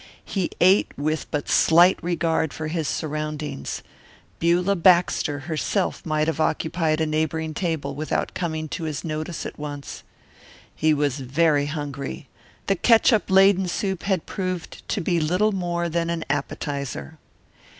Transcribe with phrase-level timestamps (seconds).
[0.25, 3.83] He ate with but slight regard for his surroundings.
[4.39, 9.59] Beulah Baxter herself might have occupied a neighbouring table without coming to his notice at
[9.59, 10.01] once.
[10.75, 12.27] He was very hungry.
[12.65, 17.19] The catsup laden soup had proved to be little more than an appetizer.